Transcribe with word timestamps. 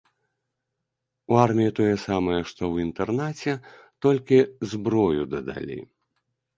У 1.33 1.39
арміі 1.45 1.75
тое 1.81 1.91
самае, 2.07 2.41
што 2.53 2.61
ў 2.73 2.87
інтэрнаце, 2.87 3.53
толькі 4.09 4.37
зброю 4.75 5.23
дадалі. 5.37 5.83